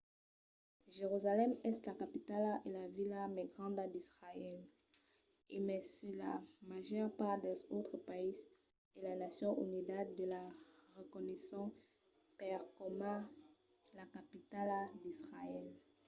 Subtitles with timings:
[0.97, 4.57] jerusalèm es la capitala e la vila mai granda d'israèl
[5.55, 6.31] e mai se la
[6.69, 8.49] màger part dels autres païses
[8.95, 10.43] e las nacions unidas la
[10.99, 11.65] reconeisson
[12.37, 13.13] pas coma
[13.97, 15.65] la capitala d'israèl